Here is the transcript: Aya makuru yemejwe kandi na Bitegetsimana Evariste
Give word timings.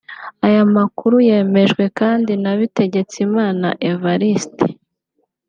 Aya 0.47 0.63
makuru 0.75 1.15
yemejwe 1.29 1.83
kandi 1.99 2.31
na 2.43 2.51
Bitegetsimana 2.59 3.67
Evariste 3.89 4.67